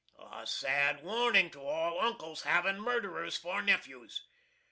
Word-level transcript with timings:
A 0.33 0.47
sad 0.47 1.03
warning 1.03 1.51
to 1.51 1.61
all 1.61 1.99
uncles 2.01 2.41
havin' 2.41 2.81
murderers 2.81 3.37
for 3.37 3.61
nephews. 3.61 4.23